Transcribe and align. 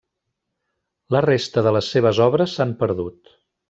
La 1.17 1.23
resta 1.27 1.65
de 1.69 1.77
les 1.79 1.93
seves 1.97 2.25
obres 2.29 2.59
s'han 2.61 2.77
perdut. 2.85 3.37